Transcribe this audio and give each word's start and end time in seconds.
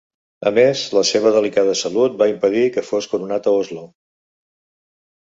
A 0.49 0.51
més, 0.53 0.79
la 0.99 1.03
seva 1.09 1.33
delicada 1.35 1.77
salut 1.83 2.17
va 2.23 2.31
impedir 2.33 2.65
que 2.79 2.87
fos 2.91 3.13
coronat 3.15 3.49
a 3.49 3.57
Oslo. 3.63 3.89